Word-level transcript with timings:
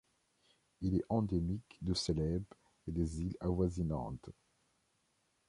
Il 0.81 0.95
est 0.95 1.05
endémique 1.09 1.77
de 1.83 1.93
Célèbes 1.93 2.41
et 2.87 2.91
des 2.91 3.21
îles 3.21 3.37
avoisinantes. 3.39 4.31